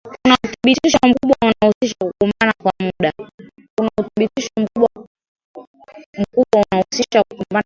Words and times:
Kuna 0.23 0.35
uthibitisho 0.45 0.99
mkubwa 1.05 1.35
unaohusisha 1.43 1.95
kukumbana 2.05 2.53
kwa 2.63 2.73
muda 2.79 3.13